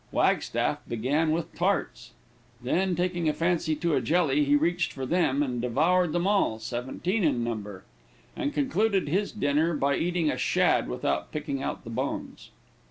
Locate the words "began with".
0.87-1.53